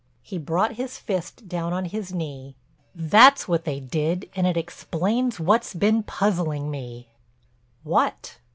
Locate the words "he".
0.23-0.39